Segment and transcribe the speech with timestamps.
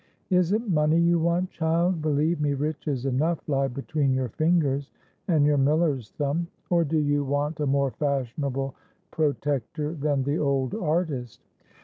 [0.31, 2.01] Is it money you want, child?
[2.01, 4.89] Believe me, riches enough lie between your fingers
[5.27, 6.47] and your miller's thumb.
[6.71, 8.73] Or do you want a more fashionable
[9.11, 11.41] protector than the old artist?"